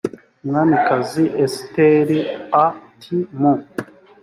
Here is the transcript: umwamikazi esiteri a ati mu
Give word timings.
umwamikazi 0.43 1.23
esiteri 1.47 2.17
a 2.63 2.65
ati 2.75 3.17
mu 3.39 3.53